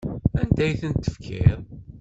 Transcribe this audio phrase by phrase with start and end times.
[0.41, 1.61] Anda ay ten-tefkiḍ?